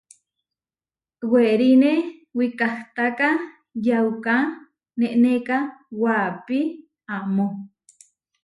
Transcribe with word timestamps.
Weriné 1.31 1.93
wikahtáka 2.37 3.29
yauká 3.87 4.35
nenéka 4.99 5.57
waʼápi 6.01 6.59
amó. 7.15 7.45